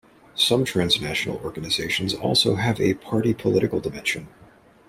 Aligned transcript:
Some 0.33 0.65
transnational 0.65 1.37
organisations 1.45 2.15
also 2.15 2.55
have 2.55 2.81
a 2.81 2.95
party-political 2.95 3.81
dimension. 3.81 4.29